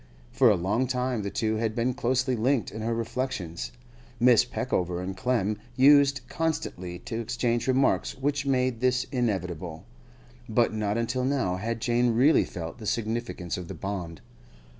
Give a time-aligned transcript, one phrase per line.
[0.31, 3.71] For a long time the two had been closely linked in her reflections;
[4.19, 4.49] Mrs.
[4.49, 9.85] Peckover and Clem used constantly to exchange remarks which made this inevitable.
[10.49, 14.21] But not until now had Jane really felt the significance of the bond.